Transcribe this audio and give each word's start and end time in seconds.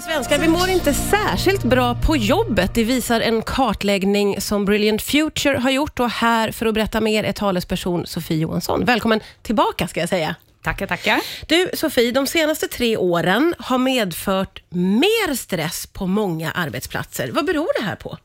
Vi 0.00 0.04
svenskar 0.04 0.38
vi 0.38 0.48
mår 0.48 0.68
inte 0.68 0.94
särskilt 0.94 1.64
bra 1.64 1.94
på 1.94 2.16
jobbet. 2.16 2.74
Det 2.74 2.84
visar 2.84 3.20
en 3.20 3.42
kartläggning 3.42 4.40
som 4.40 4.64
Brilliant 4.64 5.02
Future 5.02 5.58
har 5.58 5.70
gjort 5.70 6.00
och 6.00 6.10
här 6.10 6.52
för 6.52 6.66
att 6.66 6.74
berätta 6.74 7.00
mer 7.00 7.24
är 7.24 7.32
talesperson 7.32 8.06
Sofie 8.06 8.38
Johansson. 8.38 8.84
Välkommen 8.84 9.20
tillbaka 9.42 9.88
ska 9.88 10.00
jag 10.00 10.08
säga. 10.08 10.34
Tackar, 10.62 10.86
tackar. 10.86 11.20
Du 11.46 11.70
Sofie, 11.74 12.12
de 12.12 12.26
senaste 12.26 12.68
tre 12.68 12.96
åren 12.96 13.54
har 13.58 13.78
medfört 13.78 14.62
mer 14.68 15.34
stress 15.34 15.86
på 15.86 16.06
många 16.06 16.50
arbetsplatser. 16.50 17.30
Vad 17.32 17.46
beror 17.46 17.80
det 17.80 17.86
här 17.86 17.96
på? 17.96 18.18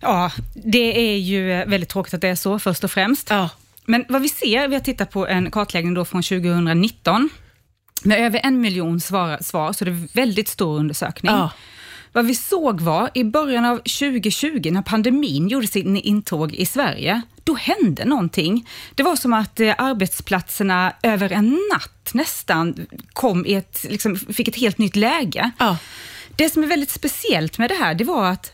Ja, 0.00 0.32
det 0.54 1.12
är 1.12 1.18
ju 1.18 1.64
väldigt 1.64 1.88
tråkigt 1.88 2.14
att 2.14 2.20
det 2.20 2.28
är 2.28 2.34
så 2.34 2.58
först 2.58 2.84
och 2.84 2.90
främst. 2.90 3.30
Ja. 3.30 3.50
Men 3.84 4.04
vad 4.08 4.22
vi 4.22 4.28
ser, 4.28 4.68
vi 4.68 4.74
har 4.74 4.82
tittat 4.82 5.10
på 5.10 5.26
en 5.26 5.50
kartläggning 5.50 5.94
då 5.94 6.04
från 6.04 6.22
2019 6.22 7.30
med 8.04 8.20
över 8.20 8.40
en 8.44 8.60
miljon 8.60 9.00
svar, 9.00 9.38
svar 9.40 9.72
så 9.72 9.84
det 9.84 9.90
är 9.90 9.92
en 9.92 10.08
väldigt 10.12 10.48
stor 10.48 10.78
undersökning. 10.78 11.32
Ja. 11.32 11.50
Vad 12.12 12.26
vi 12.26 12.34
såg 12.34 12.80
var, 12.80 13.10
i 13.14 13.24
början 13.24 13.64
av 13.64 13.76
2020, 13.76 14.70
när 14.70 14.82
pandemin 14.82 15.48
gjorde 15.48 15.66
sin 15.66 15.96
intåg 15.96 16.54
i 16.54 16.66
Sverige, 16.66 17.22
då 17.44 17.54
hände 17.54 18.04
någonting. 18.04 18.68
Det 18.94 19.02
var 19.02 19.16
som 19.16 19.32
att 19.32 19.60
eh, 19.60 19.74
arbetsplatserna 19.78 20.92
över 21.02 21.32
en 21.32 21.58
natt 21.72 22.10
nästan 22.14 22.86
kom 23.12 23.46
i 23.46 23.54
ett, 23.54 23.86
liksom, 23.88 24.16
fick 24.16 24.48
ett 24.48 24.56
helt 24.56 24.78
nytt 24.78 24.96
läge. 24.96 25.50
Ja. 25.58 25.76
Det 26.36 26.50
som 26.50 26.62
är 26.62 26.66
väldigt 26.66 26.90
speciellt 26.90 27.58
med 27.58 27.70
det 27.70 27.74
här, 27.74 27.94
det 27.94 28.04
var 28.04 28.30
att 28.30 28.52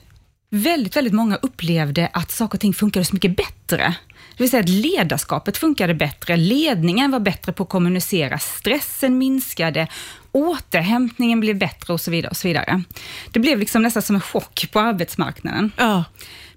väldigt, 0.51 0.97
väldigt 0.97 1.15
många 1.15 1.37
upplevde 1.37 2.11
att 2.13 2.31
saker 2.31 2.57
och 2.57 2.61
ting 2.61 2.75
funkade 2.75 3.05
så 3.05 3.15
mycket 3.15 3.37
bättre. 3.37 3.95
Det 4.37 4.43
vill 4.43 4.51
säga 4.51 4.61
att 4.61 4.69
ledarskapet 4.69 5.57
funkade 5.57 5.95
bättre, 5.95 6.37
ledningen 6.37 7.11
var 7.11 7.21
bättre 7.21 7.53
på 7.53 7.63
att 7.63 7.69
kommunicera, 7.69 8.39
stressen 8.39 9.19
minskade, 9.19 9.89
återhämtningen 10.33 11.41
blev 11.41 11.59
bättre 11.59 11.93
och 11.93 12.01
så 12.01 12.11
vidare. 12.11 12.31
och 12.31 12.37
så 12.37 12.49
vidare. 12.49 12.83
Det 13.33 13.41
blev 13.41 13.59
liksom 13.59 13.83
nästan 13.83 14.03
som 14.03 14.17
en 14.17 14.23
chock 14.23 14.69
på 14.73 14.81
arbetsmarknaden. 14.81 15.73
Ja. 15.77 16.05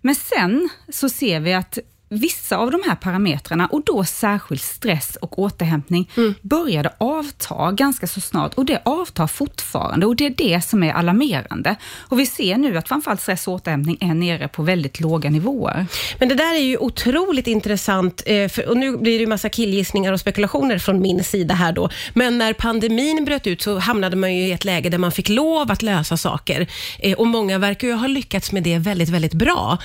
Men 0.02 0.16
sen 0.16 0.70
så 0.90 1.10
ser 1.10 1.40
vi 1.40 1.54
att 1.54 1.80
vissa 2.10 2.58
av 2.58 2.72
de 2.72 2.82
här 2.88 2.96
parametrarna, 2.96 3.68
och 3.68 3.82
då 3.86 4.04
särskilt 4.04 4.62
stress 4.62 5.18
och 5.22 5.40
återhämtning, 5.40 6.10
började 6.42 6.94
avta 6.98 7.72
ganska 7.72 8.08
så 8.08 8.22
snart 8.22 8.54
och 8.54 8.66
det 8.66 8.82
avtar 8.86 9.28
fortfarande 9.28 10.06
och 10.06 10.16
det 10.16 10.26
är 10.26 10.30
det 10.38 10.62
som 10.66 10.84
är 10.84 10.94
alarmerande. 10.94 11.76
Och 11.98 12.20
vi 12.20 12.26
ser 12.26 12.58
nu 12.58 12.78
att 12.78 12.88
framförallt 12.88 13.22
stress 13.22 13.48
och 13.48 13.54
återhämtning 13.54 13.98
är 14.00 14.14
nere 14.14 14.48
på 14.48 14.64
väldigt 14.64 15.00
låga 15.00 15.30
nivåer. 15.30 15.86
Men 16.20 16.30
det 16.30 16.36
där 16.36 16.54
är 16.56 16.60
ju 16.60 16.78
otroligt 16.78 17.48
intressant, 17.48 18.24
eh, 18.26 18.52
och 18.68 18.78
nu 18.78 18.98
blir 18.98 19.14
det 19.14 19.20
ju 19.20 19.28
massa 19.28 19.50
killgissningar 19.50 20.14
och 20.14 20.20
spekulationer 20.20 20.78
från 20.80 21.02
min 21.02 21.24
sida 21.24 21.54
här 21.56 21.72
då. 21.72 21.90
Men 22.14 22.38
när 22.38 22.54
pandemin 22.54 23.26
bröt 23.26 23.48
ut 23.48 23.62
så 23.62 23.80
hamnade 23.80 24.16
man 24.16 24.36
ju 24.36 24.42
i 24.48 24.52
ett 24.52 24.66
läge 24.66 24.90
där 24.90 24.98
man 24.98 25.12
fick 25.12 25.30
lov 25.30 25.72
att 25.72 25.82
lösa 25.82 26.18
saker. 26.18 26.68
Eh, 27.00 27.18
Och 27.18 27.28
många 27.28 27.58
verkar 27.58 27.88
ju 27.88 27.94
ha 27.94 28.08
lyckats 28.08 28.52
med 28.52 28.64
det 28.64 28.78
väldigt, 28.78 29.10
väldigt 29.10 29.34
bra. 29.34 29.78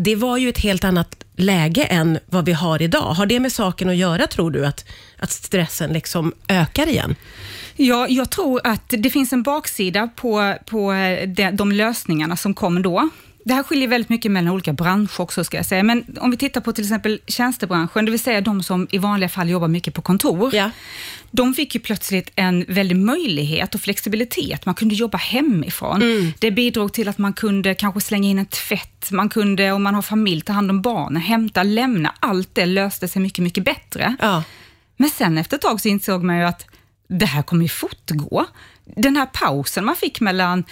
Det 0.00 0.16
var 0.16 0.36
ju 0.36 0.48
ett 0.48 0.58
helt 0.58 0.84
annat 0.84 1.24
läge 1.36 1.84
än 1.84 2.18
vad 2.26 2.44
vi 2.46 2.52
har 2.52 2.82
idag. 2.82 3.14
Har 3.14 3.26
det 3.26 3.40
med 3.40 3.52
saken 3.52 3.88
att 3.88 3.96
göra, 3.96 4.26
tror 4.26 4.50
du, 4.50 4.66
att, 4.66 4.84
att 5.18 5.30
stressen 5.30 5.92
liksom 5.92 6.32
ökar 6.48 6.86
igen? 6.86 7.16
Ja, 7.76 8.06
jag 8.08 8.30
tror 8.30 8.60
att 8.64 8.82
det 8.88 9.10
finns 9.10 9.32
en 9.32 9.42
baksida 9.42 10.08
på, 10.16 10.54
på 10.66 10.92
de, 11.26 11.50
de 11.50 11.72
lösningarna 11.72 12.36
som 12.36 12.54
kom 12.54 12.82
då. 12.82 13.08
Det 13.44 13.54
här 13.54 13.62
skiljer 13.62 13.88
väldigt 13.88 14.08
mycket 14.08 14.30
mellan 14.30 14.52
olika 14.52 14.72
branscher 14.72 15.20
också, 15.20 15.44
ska 15.44 15.56
jag 15.56 15.66
säga. 15.66 15.82
Men 15.82 16.04
om 16.20 16.30
vi 16.30 16.36
tittar 16.36 16.60
på 16.60 16.72
till 16.72 16.84
exempel 16.84 17.20
tjänstebranschen, 17.26 18.04
det 18.04 18.10
vill 18.10 18.20
säga 18.20 18.40
de 18.40 18.62
som 18.62 18.86
i 18.90 18.98
vanliga 18.98 19.28
fall 19.28 19.48
jobbar 19.48 19.68
mycket 19.68 19.94
på 19.94 20.02
kontor. 20.02 20.54
Ja. 20.54 20.70
De 21.30 21.54
fick 21.54 21.74
ju 21.74 21.80
plötsligt 21.80 22.30
en 22.34 22.64
väldig 22.68 22.96
möjlighet 22.96 23.74
och 23.74 23.80
flexibilitet. 23.80 24.66
Man 24.66 24.74
kunde 24.74 24.94
jobba 24.94 25.18
hemifrån. 25.18 26.32
Det 26.38 26.50
bidrog 26.50 26.92
till 26.92 27.08
att 27.08 27.18
man 27.18 27.32
kunde 27.32 27.74
kanske 27.74 28.00
slänga 28.00 28.28
in 28.28 28.38
en 28.38 28.46
tvätt. 28.46 29.10
Man 29.10 29.28
kunde, 29.28 29.72
om 29.72 29.82
man 29.82 29.94
har 29.94 30.02
familj, 30.02 30.40
ta 30.40 30.52
hand 30.52 30.70
om 30.70 30.82
barnen, 30.82 31.22
hämta, 31.22 31.62
lämna. 31.62 32.14
Allt 32.20 32.54
det 32.54 32.66
löste 32.66 33.08
sig 33.08 33.22
mycket, 33.22 33.44
mycket 33.44 33.64
bättre. 33.64 34.16
Ja. 34.20 34.42
Men 34.96 35.10
sen 35.10 35.38
efter 35.38 35.56
ett 35.56 35.62
tag 35.62 35.80
så 35.80 35.88
insåg 35.88 36.24
man 36.24 36.38
ju 36.38 36.44
att 36.44 36.66
det 37.08 37.26
här 37.26 37.42
kommer 37.42 37.62
ju 37.62 37.68
fortgå. 37.68 38.46
Den 38.96 39.16
här 39.16 39.26
pausen 39.26 39.84
man 39.84 39.96
fick 39.96 40.20
mellan 40.20 40.64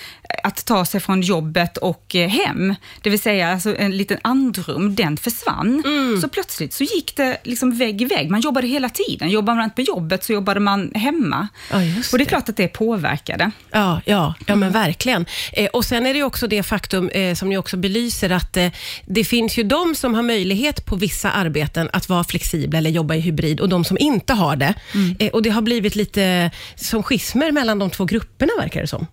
att 0.42 0.64
ta 0.66 0.84
sig 0.84 1.00
från 1.00 1.20
jobbet 1.20 1.76
och 1.76 2.14
eh, 2.16 2.28
hem, 2.28 2.74
det 3.02 3.10
vill 3.10 3.20
säga 3.20 3.52
alltså 3.52 3.76
en 3.76 3.96
liten 3.96 4.18
andrum, 4.22 4.94
den 4.94 5.16
försvann. 5.16 5.82
Så 6.22 6.28
plötsligt 6.28 6.72
så 6.72 6.84
gick 6.84 7.16
det 7.16 7.36
liksom 7.44 7.76
vägg 7.78 8.02
i 8.02 8.04
vägg. 8.04 8.30
Man 8.30 8.40
jobbade 8.40 8.66
hela 8.66 8.88
tiden. 8.88 9.30
Jobbade 9.30 9.56
man 9.56 9.64
inte 9.64 9.74
på 9.74 9.82
jobbet 9.82 10.24
så 10.24 10.32
jobbade 10.32 10.60
man 10.60 10.90
hemma. 10.94 11.48
Ja, 11.70 11.82
just 11.82 12.12
och 12.12 12.18
det 12.18 12.22
är 12.22 12.24
det. 12.24 12.28
klart 12.28 12.48
att 12.48 12.56
det 12.56 12.68
påverkade. 12.68 13.50
Ja, 13.70 14.00
ja, 14.04 14.34
ja 14.46 14.54
men 14.54 14.72
verkligen. 14.72 15.26
Eh, 15.52 15.66
och 15.66 15.84
Sen 15.84 16.06
är 16.06 16.14
det 16.14 16.22
också 16.22 16.46
det 16.46 16.62
faktum 16.62 17.08
eh, 17.08 17.34
som 17.34 17.48
ni 17.48 17.56
också 17.58 17.76
belyser, 17.76 18.30
att 18.30 18.56
eh, 18.56 18.68
det 19.06 19.24
finns 19.24 19.58
ju 19.58 19.62
de 19.62 19.94
som 19.94 20.14
har 20.14 20.22
möjlighet 20.22 20.84
på 20.86 20.96
vissa 20.96 21.30
arbeten 21.30 21.88
att 21.92 22.08
vara 22.08 22.24
flexibla 22.24 22.78
eller 22.78 22.90
jobba 22.90 23.14
i 23.14 23.20
hybrid 23.20 23.60
och 23.60 23.68
de 23.68 23.84
som 23.84 23.98
inte 24.00 24.32
har 24.32 24.56
det. 24.56 24.74
Eh, 25.18 25.28
och 25.28 25.42
Det 25.42 25.50
har 25.50 25.62
blivit 25.62 25.94
lite 25.96 26.50
som 26.76 27.02
schismer 27.02 27.52
mellan 27.52 27.78
de 27.78 27.90
två 27.90 28.05
grupperna, 28.06 28.52
verkar 28.58 28.80
det 28.80 28.86
som. 28.86 29.06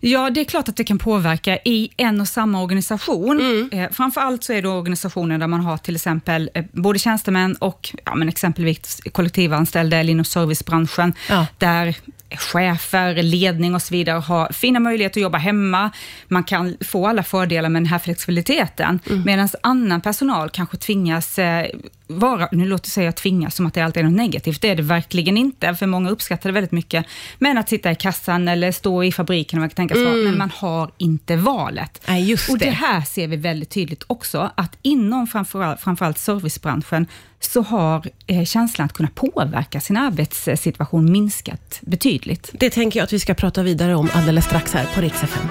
Ja, 0.00 0.30
det 0.30 0.40
är 0.40 0.44
klart 0.44 0.68
att 0.68 0.76
det 0.76 0.84
kan 0.84 0.98
påverka 0.98 1.58
i 1.64 1.90
en 1.96 2.20
och 2.20 2.28
samma 2.28 2.62
organisation. 2.62 3.40
Mm. 3.40 3.68
Eh, 3.72 3.90
framförallt 3.92 4.44
så 4.44 4.52
är 4.52 4.62
det 4.62 4.68
organisationer 4.68 5.38
där 5.38 5.46
man 5.46 5.60
har 5.60 5.76
till 5.78 5.94
exempel 5.94 6.50
eh, 6.54 6.64
både 6.72 6.98
tjänstemän 6.98 7.54
och 7.54 7.94
ja, 8.04 8.14
men 8.14 8.28
exempelvis 8.28 9.00
kollektivanställda 9.12 9.96
eller 9.96 10.10
inom 10.12 10.24
servicebranschen, 10.24 11.14
Ja. 11.28 11.46
där 11.58 11.96
chefer, 12.36 13.22
ledning 13.22 13.74
och 13.74 13.82
så 13.82 13.94
vidare 13.94 14.18
har 14.18 14.52
fina 14.52 14.80
möjligheter 14.80 15.20
att 15.20 15.22
jobba 15.22 15.38
hemma. 15.38 15.90
Man 16.28 16.44
kan 16.44 16.76
få 16.80 17.06
alla 17.06 17.22
fördelar 17.22 17.68
med 17.68 17.82
den 17.82 17.86
här 17.86 17.98
flexibiliteten, 17.98 19.00
Mm. 19.10 19.22
medan 19.26 19.48
annan 19.62 20.00
personal 20.00 20.50
kanske 20.50 20.76
tvingas 20.76 21.38
eh, 21.38 21.66
vara, 22.06 22.48
nu 22.52 22.66
låter 22.66 22.86
jag 22.88 22.92
säga 22.92 23.12
tvingas 23.12 23.54
som 23.54 23.66
att 23.66 23.74
det 23.74 23.80
alltid 23.80 24.00
är 24.00 24.04
något 24.04 24.16
negativt, 24.16 24.60
det 24.62 24.68
är 24.68 24.76
det 24.76 24.82
verkligen 24.82 25.36
inte, 25.36 25.74
för 25.74 25.86
många 25.86 26.10
uppskattar 26.10 26.48
det 26.50 26.54
väldigt 26.54 26.72
mycket. 26.72 27.06
Men 27.38 27.58
att 27.58 27.68
sitta 27.68 27.90
i 27.90 27.94
kassan 27.94 28.48
eller 28.48 28.72
stå 28.72 29.04
i 29.04 29.12
fabriken, 29.12 29.60
man 29.60 29.68
kan 29.68 29.74
tänka 29.76 29.94
sig, 29.94 30.24
men 30.24 30.38
man 30.38 30.50
har 30.50 30.90
inte 30.98 31.36
valet. 31.36 32.00
Nej, 32.08 32.36
och 32.50 32.58
det 32.58 32.64
det. 32.64 32.70
här 32.70 33.00
ser 33.00 33.28
vi 33.28 33.36
väldigt 33.36 33.70
tydligt 33.70 34.04
också, 34.06 34.50
att 34.54 34.78
inom 34.82 35.26
framförallt, 35.26 35.80
framförallt 35.80 36.18
servicebranschen, 36.18 37.06
så 37.44 37.62
har 37.62 38.10
eh, 38.26 38.44
känslan 38.44 38.86
att 38.86 38.92
kunna 38.92 39.08
påverka 39.14 39.80
sin 39.80 39.96
arbetssituation 39.96 41.12
minskat 41.12 41.78
betydligt. 41.80 42.50
Det 42.52 42.70
tänker 42.70 43.00
jag 43.00 43.04
att 43.04 43.12
vi 43.12 43.20
ska 43.20 43.34
prata 43.34 43.62
vidare 43.62 43.94
om 43.94 44.08
alldeles 44.12 44.44
strax 44.44 44.72
här 44.72 44.86
på 44.94 45.00
Rix 45.00 45.22
FM. 45.22 45.48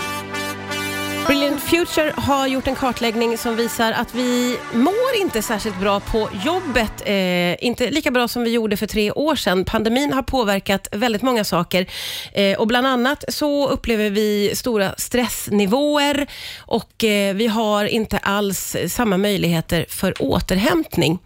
Future 1.73 2.13
har 2.17 2.47
gjort 2.47 2.67
en 2.67 2.75
kartläggning 2.75 3.37
som 3.37 3.55
visar 3.55 3.91
att 3.91 4.15
vi 4.15 4.57
mår 4.73 5.21
inte 5.21 5.41
särskilt 5.41 5.79
bra 5.79 5.99
på 5.99 6.29
jobbet. 6.45 6.91
Eh, 7.05 7.65
inte 7.65 7.91
lika 7.91 8.11
bra 8.11 8.27
som 8.27 8.43
vi 8.43 8.49
gjorde 8.49 8.77
för 8.77 8.87
tre 8.87 9.11
år 9.11 9.35
sedan. 9.35 9.65
Pandemin 9.65 10.13
har 10.13 10.21
påverkat 10.21 10.87
väldigt 10.91 11.21
många 11.21 11.43
saker 11.43 11.85
eh, 12.33 12.59
och 12.59 12.67
bland 12.67 12.87
annat 12.87 13.23
så 13.27 13.67
upplever 13.67 14.09
vi 14.09 14.51
stora 14.55 14.95
stressnivåer 14.97 16.27
och 16.59 17.03
eh, 17.03 17.35
vi 17.35 17.47
har 17.47 17.85
inte 17.85 18.17
alls 18.17 18.75
samma 18.87 19.17
möjligheter 19.17 19.85
för 19.89 20.13
återhämtning. 20.19 21.19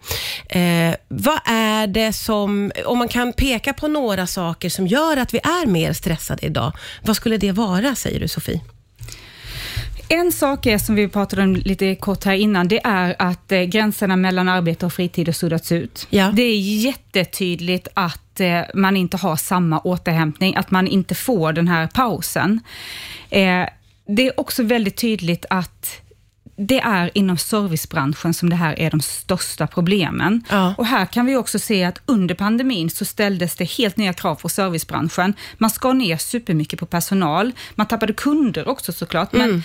Eh, 0.48 0.94
vad 1.08 1.40
är 1.44 1.86
det 1.86 2.12
som, 2.12 2.72
om 2.84 2.98
man 2.98 3.08
kan 3.08 3.32
peka 3.32 3.72
på 3.72 3.88
några 3.88 4.26
saker 4.26 4.70
som 4.70 4.86
gör 4.86 5.16
att 5.16 5.34
vi 5.34 5.38
är 5.38 5.66
mer 5.66 5.92
stressade 5.92 6.46
idag, 6.46 6.72
vad 7.02 7.16
skulle 7.16 7.36
det 7.36 7.52
vara, 7.52 7.94
säger 7.94 8.20
du 8.20 8.28
Sofie? 8.28 8.60
En 10.08 10.32
sak 10.32 10.66
är, 10.66 10.78
som 10.78 10.94
vi 10.94 11.08
pratade 11.08 11.42
om 11.42 11.56
lite 11.56 11.94
kort 11.94 12.24
här 12.24 12.34
innan, 12.34 12.68
det 12.68 12.80
är 12.84 13.16
att 13.18 13.52
eh, 13.52 13.62
gränserna 13.62 14.16
mellan 14.16 14.48
arbete 14.48 14.86
och 14.86 14.92
fritid 14.92 15.28
har 15.28 15.32
suddats 15.32 15.72
ut. 15.72 16.06
Ja. 16.10 16.30
Det 16.34 16.42
är 16.42 16.58
jättetydligt 16.58 17.88
att 17.94 18.40
eh, 18.40 18.60
man 18.74 18.96
inte 18.96 19.16
har 19.16 19.36
samma 19.36 19.80
återhämtning, 19.80 20.56
att 20.56 20.70
man 20.70 20.86
inte 20.86 21.14
får 21.14 21.52
den 21.52 21.68
här 21.68 21.86
pausen. 21.86 22.60
Eh, 23.30 23.66
det 24.06 24.26
är 24.26 24.40
också 24.40 24.62
väldigt 24.62 24.96
tydligt 24.96 25.46
att 25.50 26.00
det 26.56 26.80
är 26.80 27.10
inom 27.14 27.38
servicebranschen 27.38 28.34
som 28.34 28.50
det 28.50 28.56
här 28.56 28.78
är 28.78 28.90
de 28.90 29.00
största 29.00 29.66
problemen. 29.66 30.44
Ja. 30.50 30.74
Och 30.78 30.86
här 30.86 31.06
kan 31.06 31.26
vi 31.26 31.36
också 31.36 31.58
se 31.58 31.84
att 31.84 32.00
under 32.06 32.34
pandemin 32.34 32.90
så 32.90 33.04
ställdes 33.04 33.56
det 33.56 33.64
helt 33.64 33.96
nya 33.96 34.12
krav 34.12 34.34
på 34.34 34.48
servicebranschen. 34.48 35.34
Man 35.58 35.70
skar 35.70 35.94
ner 35.94 36.16
supermycket 36.16 36.78
på 36.78 36.86
personal, 36.86 37.52
man 37.74 37.86
tappade 37.86 38.12
kunder 38.12 38.68
också 38.68 38.92
såklart, 38.92 39.32
men 39.32 39.62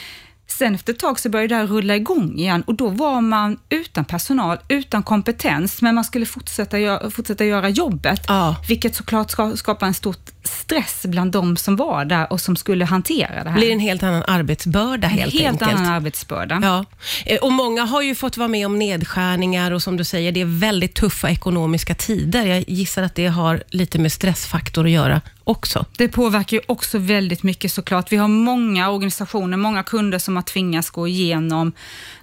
Sen 0.47 0.75
efter 0.75 0.93
ett 0.93 0.99
tag 0.99 1.19
så 1.19 1.29
började 1.29 1.53
det 1.55 1.59
här 1.59 1.67
rulla 1.67 1.95
igång 1.95 2.37
igen 2.39 2.61
och 2.67 2.75
då 2.75 2.87
var 2.89 3.21
man 3.21 3.59
utan 3.69 4.05
personal, 4.05 4.57
utan 4.67 5.03
kompetens, 5.03 5.81
men 5.81 5.95
man 5.95 6.03
skulle 6.03 6.25
fortsätta, 6.25 6.77
gö- 6.77 7.09
fortsätta 7.09 7.45
göra 7.45 7.69
jobbet, 7.69 8.21
Ja. 8.27 8.55
vilket 8.67 8.95
såklart 8.95 9.31
ska, 9.31 9.55
skapar 9.57 9.87
en 9.87 9.93
stort 9.93 10.29
stress 10.47 11.05
bland 11.05 11.31
de 11.31 11.57
som 11.57 11.75
var 11.75 12.05
där 12.05 12.33
och 12.33 12.41
som 12.41 12.55
skulle 12.55 12.85
hantera 12.85 13.43
det 13.43 13.49
här. 13.49 13.57
blir 13.57 13.71
en 13.71 13.79
helt 13.79 14.03
annan 14.03 14.23
arbetsbörda 14.27 15.07
en 15.07 15.13
helt, 15.13 15.33
helt 15.33 15.61
enkelt. 15.61 15.79
annan 15.79 15.93
arbetsbörda. 15.93 16.59
Ja, 16.63 16.85
Eh, 17.25 17.37
och 17.37 17.51
många 17.51 17.83
har 17.83 18.01
ju 18.01 18.15
fått 18.15 18.37
vara 18.37 18.47
med 18.47 18.65
om 18.65 18.79
nedskärningar 18.79 19.71
och 19.71 19.83
som 19.83 19.97
du 19.97 20.03
säger, 20.03 20.31
det 20.31 20.41
är 20.41 20.59
väldigt 20.59 20.95
tuffa 20.95 21.29
ekonomiska 21.29 21.95
tider. 21.95 22.45
Jag 22.45 22.63
gissar 22.67 23.03
att 23.03 23.15
det 23.15 23.27
har 23.27 23.63
lite 23.69 23.99
med 23.99 24.11
stressfaktor 24.11 24.85
att 24.85 24.91
göra 24.91 25.21
också. 25.43 25.85
Det 25.97 26.07
påverkar 26.07 26.57
ju 26.57 26.63
också 26.67 26.97
väldigt 26.97 27.43
mycket 27.43 27.71
såklart. 27.71 28.11
Vi 28.11 28.17
har 28.17 28.27
många 28.27 28.89
organisationer, 28.89 29.57
många 29.57 29.83
kunder 29.83 30.19
som 30.19 30.35
har 30.35 30.43
tvingats 30.43 30.89
gå 30.89 31.07
igenom 31.07 31.71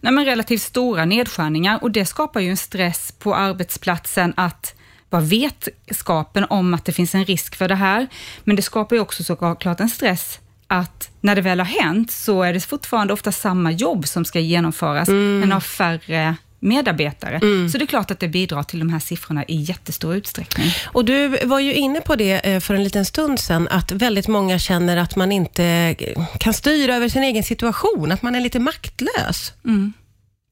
nej 0.00 0.24
relativt 0.24 0.62
stora 0.62 1.04
nedskärningar 1.04 1.78
och 1.82 1.90
det 1.90 2.06
skapar 2.06 2.40
ju 2.40 2.50
en 2.50 2.56
stress 2.56 3.14
på 3.18 3.34
arbetsplatsen 3.34 4.32
att 4.36 4.74
bara 5.10 5.20
vetskapen 5.20 6.44
om 6.50 6.74
att 6.74 6.84
det 6.84 6.92
finns 6.92 7.14
en 7.14 7.24
risk 7.24 7.56
för 7.56 7.68
det 7.68 7.74
här, 7.74 8.06
men 8.44 8.56
det 8.56 8.62
skapar 8.62 8.96
ju 8.96 9.02
också 9.02 9.24
såklart 9.24 9.80
en 9.80 9.88
stress 9.88 10.38
att 10.66 11.10
när 11.20 11.34
det 11.36 11.42
väl 11.42 11.60
har 11.60 11.66
hänt 11.66 12.10
så 12.10 12.42
är 12.42 12.52
det 12.52 12.60
fortfarande 12.60 13.12
ofta 13.12 13.32
samma 13.32 13.72
jobb 13.72 14.08
som 14.08 14.24
ska 14.24 14.40
genomföras, 14.40 15.08
men 15.40 15.52
av 15.52 15.60
färre 15.60 16.36
medarbetare. 16.60 17.40
Så 17.72 17.78
det 17.78 17.84
är 17.84 17.86
klart 17.86 18.10
att 18.10 18.20
det 18.20 18.28
bidrar 18.28 18.62
till 18.62 18.78
de 18.78 18.90
här 18.92 18.98
siffrorna 18.98 19.44
i 19.44 19.56
jättestor 19.56 20.14
utsträckning. 20.14 20.70
Och 20.84 21.04
du 21.04 21.28
var 21.28 21.60
ju 21.60 21.74
inne 21.74 22.00
på 22.00 22.16
det 22.16 22.32
eh, 22.32 22.60
för 22.60 22.74
en 22.74 22.84
liten 22.84 23.04
stund 23.04 23.40
sedan, 23.40 23.68
att 23.70 23.92
väldigt 23.92 24.28
många 24.28 24.58
känner 24.58 24.96
att 24.96 25.16
man 25.16 25.32
inte 25.32 25.64
eh, 25.64 26.26
kan 26.38 26.52
styra 26.54 26.94
över 26.96 27.08
sin 27.08 27.22
egen 27.22 27.42
situation, 27.42 28.12
att 28.12 28.22
man 28.22 28.34
är 28.34 28.40
lite 28.40 28.58
maktlös. 28.58 29.52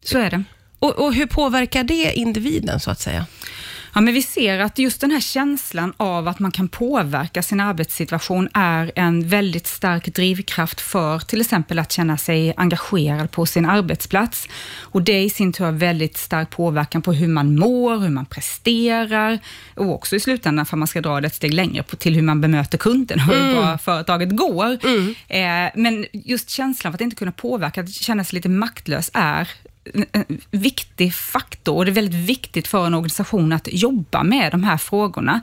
Så 0.04 0.18
är 0.18 0.30
det. 0.30 0.44
Och, 0.78 0.98
och 0.98 1.14
hur 1.14 1.26
påverkar 1.26 1.84
det 1.84 2.12
individen, 2.12 2.80
så 2.80 2.90
att 2.90 3.00
säga? 3.00 3.26
Ja, 3.94 4.00
men 4.00 4.14
vi 4.14 4.22
ser 4.22 4.58
att 4.58 4.78
just 4.78 5.00
den 5.00 5.10
här 5.10 5.20
känslan 5.20 5.92
av 5.96 6.28
att 6.28 6.38
man 6.38 6.50
kan 6.50 6.68
påverka 6.68 7.42
sin 7.42 7.60
arbetssituation 7.60 8.48
är 8.54 8.92
en 8.94 9.28
väldigt 9.28 9.66
stark 9.66 10.14
drivkraft 10.14 10.80
för 10.80 11.18
till 11.18 11.40
exempel 11.40 11.78
att 11.78 11.92
känna 11.92 12.18
sig 12.18 12.54
engagerad 12.56 13.30
på 13.30 13.46
sin 13.46 13.66
arbetsplats. 13.66 14.48
Och 14.78 15.02
det 15.02 15.22
i 15.22 15.30
sin 15.30 15.52
tur 15.52 15.64
har 15.64 15.72
väldigt 15.72 16.16
stark 16.16 16.50
påverkan 16.50 17.02
på 17.02 17.12
hur 17.12 17.28
man 17.28 17.58
mår, 17.58 17.98
hur 17.98 18.08
man 18.08 18.26
presterar 18.26 19.38
och 19.74 19.94
också 19.94 20.16
i 20.16 20.20
slutändan, 20.20 20.66
för 20.66 20.76
man 20.76 20.88
ska 20.88 21.00
dra 21.00 21.20
det 21.20 21.26
ett 21.26 21.34
steg 21.34 21.54
längre, 21.54 21.82
på, 21.82 21.96
till 21.96 22.14
hur 22.14 22.22
man 22.22 22.40
bemöter 22.40 22.78
kunden 22.78 23.18
och 23.20 23.34
hur 23.34 23.54
bra 23.54 23.78
företaget 23.78 24.36
går. 24.36 24.78
Eh, 25.28 25.70
men 25.74 26.06
just 26.12 26.50
känslan 26.50 26.90
av 26.90 26.94
att 26.94 27.00
inte 27.00 27.16
kunna 27.16 27.32
påverka, 27.32 27.80
att 27.80 27.92
känna 27.92 28.24
sig 28.24 28.36
lite 28.36 28.48
maktlös 28.48 29.10
är 29.14 29.48
en 30.12 30.40
viktig 30.50 31.14
faktor 31.14 31.76
och 31.76 31.84
det 31.84 31.90
är 31.90 31.94
väldigt 31.94 32.28
viktigt 32.28 32.68
för 32.68 32.86
en 32.86 32.94
organisation 32.94 33.52
att 33.52 33.68
jobba 33.72 34.22
med 34.22 34.52
de 34.52 34.64
här 34.64 34.76
frågorna. 34.76 35.40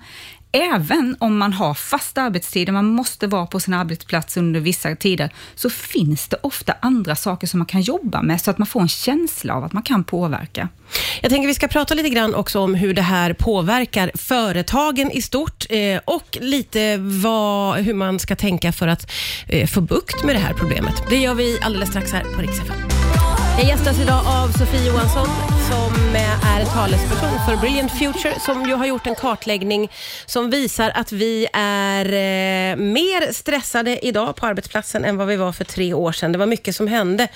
Även 0.58 1.16
om 1.20 1.38
man 1.38 1.54
har 1.54 1.74
fasta 1.74 2.22
arbetstider, 2.22 2.74
man 2.74 2.86
måste 2.86 3.28
vara 3.28 3.46
på 3.46 3.60
sin 3.60 3.74
arbetsplats 3.74 4.38
under 4.38 4.60
vissa 4.60 4.96
tider, 4.96 5.30
så 5.56 5.70
finns 5.70 6.28
det 6.28 6.38
ofta 6.42 6.74
andra 6.80 7.16
saker 7.16 7.48
som 7.48 7.60
man 7.60 7.66
kan 7.66 7.82
jobba 7.82 8.22
med, 8.22 8.42
så 8.42 8.52
att 8.52 8.58
man 8.58 8.68
får 8.68 8.82
en 8.82 8.88
känsla 8.88 9.56
av 9.56 9.64
att 9.64 9.74
man 9.74 9.84
kan 9.84 10.04
påverka. 10.04 10.70
Jag 11.22 11.32
tänker 11.32 11.48
vi 11.48 11.54
ska 11.54 11.68
prata 11.68 11.94
lite 11.94 12.10
grann 12.10 12.36
också 12.36 12.60
om 12.60 12.76
hur 12.76 12.94
det 12.94 13.02
här 13.02 13.34
påverkar 13.34 14.12
företagen 14.16 15.12
i 15.12 15.22
stort 15.22 15.66
eh, 15.70 16.00
och 16.06 16.38
lite 16.42 16.98
vad, 16.98 17.78
hur 17.78 17.94
man 17.94 18.20
ska 18.20 18.36
tänka 18.36 18.72
för 18.72 18.88
att 18.88 19.12
eh, 19.48 19.68
få 19.68 19.82
bukt 19.82 20.24
med 20.24 20.36
det 20.36 20.40
här 20.40 20.54
problemet. 20.54 21.04
Det 21.10 21.18
gör 21.18 21.36
vi 21.36 21.60
alldeles 21.62 21.90
strax 21.90 22.12
här 22.12 22.24
på 22.36 22.42
Rix 22.42 22.60
jag 23.58 23.68
gästas 23.68 24.00
idag 24.00 24.22
av 24.28 24.48
Sofie 24.48 24.88
Johansson 24.88 25.28
som 25.70 26.16
eh, 26.16 26.56
är 26.56 26.66
talesperson 26.66 27.30
för 27.46 27.58
Brilliant 27.58 27.92
Future 27.92 28.40
som 28.40 28.66
ju 28.66 28.74
har 28.74 28.86
gjort 28.86 29.08
en 29.08 29.16
kartläggning 29.16 29.92
som 30.26 30.50
visar 30.50 30.92
att 30.96 31.12
vi 31.12 31.48
är 31.54 32.06
eh, 32.06 32.76
mer 32.76 33.34
stressade 33.34 34.06
idag 34.06 34.36
på 34.36 34.46
arbetsplatsen 34.46 35.06
än 35.06 35.18
vad 35.18 35.28
vi 35.28 35.36
var 35.36 35.52
för 35.52 35.64
tre 35.64 35.94
år 35.94 36.12
sedan. 36.12 36.32
Det 36.32 36.38
var 36.38 36.46
mycket 36.46 36.76
som 36.76 36.88
hände 36.88 37.28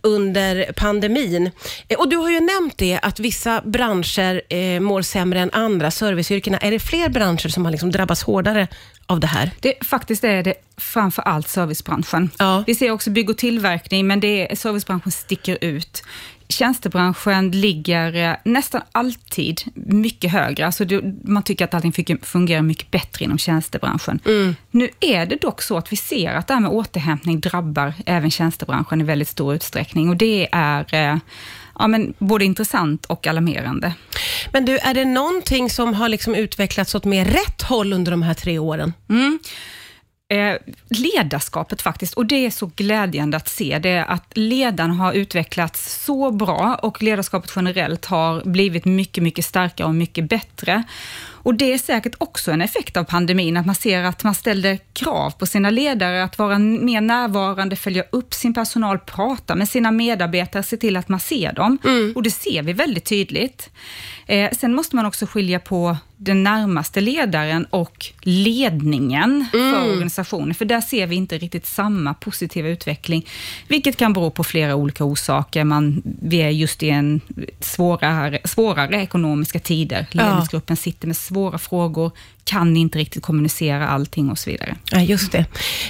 under 0.00 0.72
pandemin. 0.76 1.50
Eh, 1.88 1.98
och 1.98 2.08
du 2.08 2.16
har 2.16 2.30
ju 2.30 2.40
nämnt 2.40 2.78
det 2.78 2.98
att 3.02 3.20
vissa 3.20 3.62
branscher 3.64 4.42
eh, 4.48 4.80
mår 4.80 5.02
sämre 5.02 5.40
än 5.40 5.50
andra, 5.52 5.90
serviceyrkena. 5.90 6.58
Är 6.58 6.70
det 6.70 6.78
fler 6.78 7.08
branscher 7.08 7.48
som 7.48 7.64
har 7.64 7.72
liksom 7.72 7.90
drabbats 7.90 8.22
hårdare 8.22 8.68
av 9.06 9.20
det 9.20 9.26
här? 9.26 9.50
Det, 9.60 9.74
faktiskt 9.84 10.24
är 10.24 10.42
det 10.42 10.54
framför 10.76 11.22
allt 11.22 11.48
servicebranschen. 11.48 12.30
Ja. 12.38 12.64
Vi 12.66 12.74
ser 12.74 12.90
också 12.90 13.10
bygg 13.10 13.30
och 13.30 13.38
tillverkning, 13.38 14.06
men 14.06 14.20
det 14.20 14.52
är, 14.52 14.56
servicebranschen 14.56 15.12
sticker 15.12 15.58
ut. 15.60 16.02
Tjänstebranschen 16.48 17.50
ligger 17.50 18.30
eh, 18.30 18.36
nästan 18.44 18.82
alltid 18.92 19.62
mycket 19.74 20.32
högre. 20.32 20.66
Alltså 20.66 20.84
det, 20.84 21.02
man 21.24 21.42
tycker 21.42 21.64
att 21.64 21.74
allting 21.74 21.92
fun- 21.92 22.24
fungerar 22.24 22.62
mycket 22.62 22.90
bättre 22.90 23.24
inom 23.24 23.38
tjänstebranschen. 23.38 24.20
Nu 24.70 24.88
är 25.00 25.26
det 25.26 25.36
dock 25.36 25.62
så 25.62 25.76
att 25.76 25.92
vi 25.92 25.96
ser 25.96 26.34
att 26.34 26.46
det 26.46 26.54
här 26.54 26.60
med 26.60 26.70
återhämtning 26.70 27.40
drabbar 27.40 27.94
även 28.06 28.30
tjänstebranschen 28.30 29.00
i 29.00 29.04
väldigt 29.04 29.28
stor 29.28 29.54
utsträckning 29.54 30.08
och 30.08 30.16
det 30.16 30.48
är 30.52 30.94
eh, 30.94 31.18
ja, 31.78 31.86
men 31.86 32.14
både 32.18 32.44
intressant 32.44 33.06
och 33.06 33.26
alarmerande. 33.26 33.94
Men 34.52 34.64
du, 34.64 34.78
är 34.78 34.94
det 34.94 35.04
någonting 35.04 35.70
som 35.70 35.94
har 35.94 36.08
liksom 36.08 36.34
utvecklats 36.34 36.94
åt 36.94 37.04
mer 37.04 37.24
rätt 37.24 37.62
håll 37.62 37.92
under 37.92 38.10
de 38.10 38.22
här 38.22 38.34
tre 38.34 38.58
åren? 38.58 38.92
Eh, 40.28 40.56
ledarskapet 40.88 41.82
faktiskt, 41.82 42.14
och 42.14 42.26
det 42.26 42.46
är 42.46 42.50
så 42.50 42.70
glädjande 42.76 43.36
att 43.36 43.48
se, 43.48 43.78
det 43.78 43.88
är 43.88 44.04
att 44.04 44.32
ledarna 44.34 44.94
har 44.94 45.12
utvecklats 45.12 46.04
så 46.04 46.30
bra 46.30 46.78
och 46.82 47.02
ledarskapet 47.02 47.52
generellt 47.56 48.04
har 48.04 48.42
blivit 48.44 48.84
mycket, 48.84 49.22
mycket 49.22 49.44
starkare 49.44 49.86
och 49.86 49.94
mycket 49.94 50.28
bättre. 50.28 50.84
Och 51.44 51.54
det 51.54 51.72
är 51.72 51.78
säkert 51.78 52.14
också 52.18 52.50
en 52.50 52.62
effekt 52.62 52.96
av 52.96 53.04
pandemin, 53.04 53.56
att 53.56 53.66
man 53.66 53.74
ser 53.74 54.02
att 54.02 54.24
man 54.24 54.34
ställde 54.34 54.78
krav 54.92 55.30
på 55.30 55.46
sina 55.46 55.70
ledare 55.70 56.24
att 56.24 56.38
vara 56.38 56.58
mer 56.58 57.00
närvarande, 57.00 57.76
följa 57.76 58.04
upp 58.12 58.34
sin 58.34 58.54
personal, 58.54 58.98
prata 58.98 59.54
med 59.54 59.68
sina 59.68 59.90
medarbetare, 59.90 60.62
se 60.62 60.76
till 60.76 60.96
att 60.96 61.08
man 61.08 61.20
ser 61.20 61.52
dem. 61.52 61.78
Och 62.14 62.22
det 62.22 62.30
ser 62.30 62.62
vi 62.62 62.72
väldigt 62.72 63.04
tydligt. 63.04 63.70
Eh, 64.26 64.50
sen 64.52 64.74
måste 64.74 64.96
man 64.96 65.06
också 65.06 65.26
skilja 65.26 65.60
på 65.60 65.96
den 66.16 66.42
närmaste 66.42 67.00
ledaren 67.00 67.64
och 67.64 68.06
ledningen 68.20 69.46
för 69.52 69.92
organisationen, 69.92 70.54
för 70.54 70.64
där 70.64 70.80
ser 70.80 71.06
vi 71.06 71.16
inte 71.16 71.38
riktigt 71.38 71.66
samma 71.66 72.14
positiva 72.14 72.68
utveckling, 72.68 73.26
vilket 73.68 73.96
kan 73.96 74.12
bero 74.12 74.30
på 74.30 74.44
flera 74.44 74.74
olika 74.74 75.04
orsaker. 75.04 75.64
Man, 75.64 76.02
vi 76.22 76.36
är 76.36 76.50
just 76.50 76.82
i 76.82 76.90
en 76.90 77.20
svårare, 77.60 78.38
svårare 78.44 79.02
ekonomiska 79.02 79.58
tider. 79.58 80.06
Ledningsgruppen 80.10 80.76
sitter 80.76 81.06
med 81.06 81.16
svåra 81.34 81.58
frågor, 81.58 82.10
kan 82.44 82.76
inte 82.76 82.98
riktigt 82.98 83.22
kommunicera 83.22 83.88
allting 83.88 84.30
och 84.30 84.38
så 84.38 84.50
vidare. 84.50 84.76
Ja, 84.90 85.00
just 85.00 85.32
det. 85.32 85.46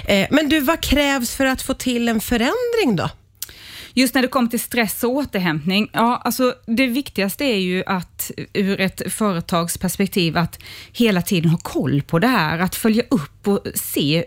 Eh, 0.06 0.26
men 0.30 0.48
du, 0.48 0.60
vad 0.60 0.80
krävs 0.80 1.34
för 1.34 1.46
att 1.46 1.62
få 1.62 1.74
till 1.74 2.08
en 2.08 2.20
förändring 2.20 2.96
då? 2.96 3.10
Just 3.96 4.14
när 4.14 4.22
det 4.22 4.28
kommer 4.28 4.48
till 4.48 4.60
stress 4.60 5.04
och 5.04 5.10
återhämtning, 5.10 5.90
ja, 5.92 6.20
alltså 6.24 6.54
det 6.66 6.86
viktigaste 6.86 7.44
är 7.44 7.58
ju 7.58 7.84
att 7.86 8.30
ur 8.52 8.80
ett 8.80 9.02
företagsperspektiv 9.12 10.36
att 10.36 10.58
hela 10.92 11.22
tiden 11.22 11.50
ha 11.50 11.58
koll 11.58 12.02
på 12.02 12.18
det 12.18 12.26
här, 12.26 12.58
att 12.58 12.74
följa 12.74 13.02
upp 13.10 13.48
och 13.48 13.60
se, 13.74 14.24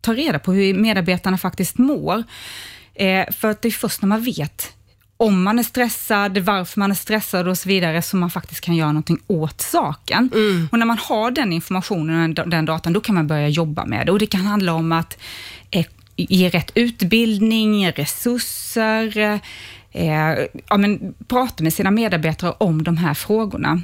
ta 0.00 0.14
reda 0.14 0.38
på 0.38 0.52
hur 0.52 0.74
medarbetarna 0.74 1.38
faktiskt 1.38 1.78
mår. 1.78 2.22
Eh, 2.94 3.32
för 3.32 3.50
att 3.50 3.62
det 3.62 3.68
är 3.68 3.72
först 3.72 4.02
när 4.02 4.08
man 4.08 4.24
vet 4.24 4.72
om 5.16 5.42
man 5.42 5.58
är 5.58 5.62
stressad, 5.62 6.38
varför 6.38 6.80
man 6.80 6.90
är 6.90 6.94
stressad 6.94 7.48
och 7.48 7.58
så 7.58 7.68
vidare, 7.68 8.02
som 8.02 8.20
man 8.20 8.30
faktiskt 8.30 8.60
kan 8.60 8.76
göra 8.76 8.88
någonting 8.88 9.18
åt 9.26 9.60
saken. 9.60 10.30
Och 10.72 10.78
när 10.78 10.86
man 10.86 10.98
har 10.98 11.30
den 11.30 11.52
informationen 11.52 12.38
och 12.38 12.48
den, 12.48 12.64
datan, 12.64 12.92
då 12.92 13.00
kan 13.00 13.14
man 13.14 13.26
börja 13.26 13.48
jobba 13.48 13.84
med 13.84 14.06
det. 14.06 14.12
Och 14.12 14.18
det 14.18 14.26
kan 14.26 14.40
handla 14.40 14.72
om 14.74 14.92
att 14.92 15.18
eh, 15.70 15.86
ge 16.16 16.48
rätt 16.48 16.70
utbildning, 16.74 17.92
resurser, 17.92 19.18
eh, 19.92 20.34
ja, 20.68 20.76
men, 20.76 21.14
prata 21.28 21.62
med 21.64 21.72
sina 21.72 21.90
medarbetare 21.90 22.54
om 22.58 22.82
de 22.82 22.96
här 22.96 23.14
frågorna. 23.14 23.82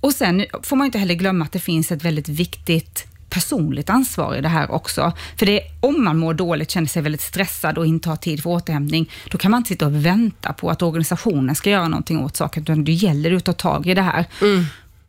Och 0.00 0.12
sen 0.12 0.44
får 0.62 0.76
man 0.76 0.84
inte 0.84 0.98
heller 0.98 1.14
glömma 1.14 1.44
att 1.44 1.52
det 1.52 1.60
finns 1.60 1.92
ett 1.92 2.04
väldigt 2.04 2.28
viktigt 2.28 3.06
personligt 3.36 3.90
ansvar 3.90 4.36
i 4.36 4.40
det 4.40 4.48
här 4.48 4.70
också. 4.70 5.12
För 5.38 5.46
det, 5.46 5.60
om 5.80 6.04
man 6.04 6.18
mår 6.18 6.34
dåligt, 6.34 6.70
känner 6.70 6.86
sig 6.86 7.02
väldigt 7.02 7.20
stressad 7.20 7.78
och 7.78 7.86
inte 7.86 8.08
har 8.08 8.16
tid 8.16 8.42
för 8.42 8.50
återhämtning, 8.50 9.10
då 9.30 9.38
kan 9.38 9.50
man 9.50 9.58
inte 9.58 9.68
sitta 9.68 9.86
och 9.86 10.06
vänta 10.06 10.52
på 10.52 10.70
att 10.70 10.82
organisationen 10.82 11.54
ska 11.54 11.70
göra 11.70 11.88
någonting 11.88 12.20
åt 12.20 12.36
saken, 12.36 12.62
utan 12.62 12.84
det 12.84 12.92
gäller 12.92 13.34
att 13.34 13.44
ta 13.44 13.52
tag 13.52 13.86
i 13.86 13.94
det 13.94 14.02
här. 14.02 14.24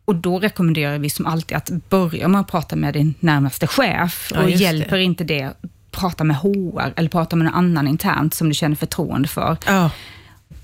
Och 0.05 0.15
då 0.15 0.39
rekommenderar 0.39 0.97
vi 0.97 1.09
som 1.09 1.25
alltid 1.25 1.57
att 1.57 1.89
börja 1.89 2.27
med 2.27 2.41
att 2.41 2.51
prata 2.51 2.75
med 2.75 2.93
din 2.93 3.13
närmaste 3.19 3.67
chef. 3.67 4.31
Ja, 4.33 4.41
och 4.41 4.49
just 4.49 4.59
det. 4.59 4.63
hjälper 4.63 4.97
inte 4.97 5.23
det, 5.23 5.53
prata 5.91 6.23
med 6.23 6.35
HR 6.37 6.93
eller 6.95 7.09
prata 7.09 7.35
med 7.35 7.45
någon 7.45 7.55
annan 7.55 7.87
internt 7.87 8.33
som 8.33 8.49
du 8.49 8.53
känner 8.53 8.75
förtroende 8.75 9.27
för. 9.27 9.57
Ja. 9.65 9.89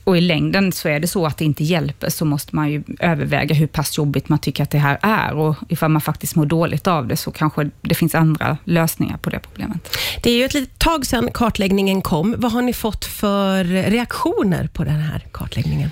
Och 0.03 0.17
i 0.17 0.21
längden 0.21 0.71
så 0.71 0.89
är 0.89 0.99
det 0.99 1.07
så 1.07 1.25
att 1.25 1.37
det 1.37 1.45
inte 1.45 1.63
hjälper, 1.63 2.09
så 2.09 2.25
måste 2.25 2.55
man 2.55 2.71
ju 2.71 2.83
överväga 2.99 3.55
hur 3.55 3.67
pass 3.67 3.97
jobbigt 3.97 4.29
man 4.29 4.39
tycker 4.39 4.63
att 4.63 4.71
det 4.71 4.77
här 4.77 4.97
är. 5.01 5.33
Och 5.33 5.55
ifall 5.69 5.91
man 5.91 6.01
faktiskt 6.01 6.35
mår 6.35 6.45
dåligt 6.45 6.87
av 6.87 7.07
det, 7.07 7.17
så 7.17 7.31
kanske 7.31 7.69
det 7.81 7.95
finns 7.95 8.15
andra 8.15 8.57
lösningar 8.63 9.17
på 9.17 9.29
det 9.29 9.39
problemet. 9.39 9.97
Det 10.23 10.29
är 10.29 10.35
ju 10.35 10.45
ett 10.45 10.53
litet 10.53 10.79
tag 10.79 11.05
sedan 11.05 11.29
kartläggningen 11.33 12.01
kom. 12.01 12.35
Vad 12.37 12.51
har 12.51 12.61
ni 12.61 12.73
fått 12.73 13.05
för 13.05 13.63
reaktioner 13.63 14.69
på 14.73 14.83
den 14.83 14.99
här 14.99 15.25
kartläggningen? 15.31 15.89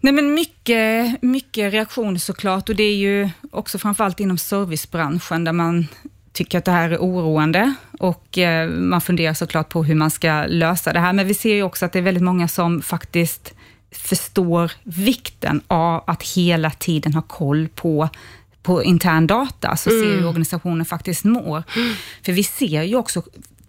Nej, 0.00 0.12
men 0.12 0.34
mycket, 0.34 1.22
mycket 1.22 1.72
reaktioner 1.72 2.18
såklart 2.18 2.68
och 2.68 2.76
det 2.76 2.82
är 2.82 2.96
ju 2.96 3.30
också 3.50 3.78
framförallt 3.78 4.20
inom 4.20 4.38
servicebranschen 4.38 5.44
där 5.44 5.52
man 5.52 5.88
tycker 6.32 6.58
att 6.58 6.64
det 6.64 6.72
här 6.72 6.90
är 6.90 6.98
oroande 6.98 7.74
och 8.02 8.38
eh, 8.38 8.68
man 8.68 9.00
funderar 9.00 9.34
såklart 9.34 9.68
på 9.68 9.84
hur 9.84 9.94
man 9.94 10.10
ska 10.10 10.44
lösa 10.46 10.92
det 10.92 11.00
här. 11.00 11.12
Men 11.12 11.26
vi 11.26 11.34
ser 11.34 11.54
ju 11.54 11.62
också 11.62 11.86
att 11.86 11.92
det 11.92 11.98
är 11.98 12.02
väldigt 12.02 12.22
många 12.22 12.48
som 12.48 12.82
faktiskt 12.82 13.54
förstår 13.90 14.72
vikten 14.82 15.60
av 15.66 16.04
att 16.06 16.22
hela 16.22 16.70
tiden 16.70 17.14
ha 17.14 17.22
koll 17.22 17.68
på 17.74 18.08
på 18.62 18.84
intern 18.84 19.26
data, 19.26 19.76
så 19.76 19.90
mm. 19.90 20.02
ser 20.02 20.16
hur 20.16 20.26
organisationen 20.26 20.86
faktiskt 20.86 21.24
mår. 21.24 21.62
Mm. 21.76 21.94
För 22.24 22.32
vi 22.32 22.44
ser 22.44 22.82
ju 22.82 22.96
också 22.96 23.22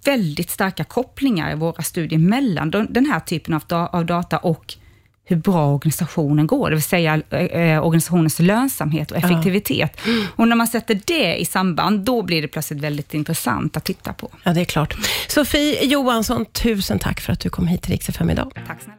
väldigt 0.05 0.49
starka 0.49 0.83
kopplingar 0.83 1.51
i 1.51 1.55
våra 1.55 1.83
studier 1.83 2.19
mellan 2.19 2.71
den 2.89 3.05
här 3.05 3.19
typen 3.19 3.61
av, 3.69 4.05
data 4.05 4.37
och 4.37 4.75
hur 5.25 5.35
bra 5.35 5.73
organisationen 5.73 6.47
går, 6.47 6.69
det 6.69 6.75
vill 6.75 6.83
säga 6.83 7.21
eh, 7.29 7.85
organisationens 7.85 8.39
lönsamhet 8.39 9.11
och 9.11 9.17
effektivitet. 9.17 9.97
Ja. 10.05 10.11
Och 10.35 10.47
när 10.47 10.55
man 10.55 10.67
sätter 10.67 11.01
det 11.05 11.35
i 11.35 11.45
samband, 11.45 11.99
då 11.99 12.21
blir 12.21 12.41
det 12.41 12.47
plötsligt 12.47 12.79
väldigt 12.79 13.13
intressant 13.13 13.77
att 13.77 13.83
titta 13.83 14.13
på. 14.13 14.29
Ja, 14.43 14.53
det 14.53 14.61
är 14.61 14.65
klart. 14.65 14.95
Sofie 15.27 15.85
Johansson, 15.85 16.45
tusen 16.45 16.99
tack 16.99 17.21
för 17.21 17.33
att 17.33 17.39
du 17.39 17.49
kom 17.49 17.67
hit 17.67 17.81
till 17.81 17.91
Rix 17.91 18.09
idag. 18.09 18.51
Tack 18.67 18.81
snälla. 18.81 18.91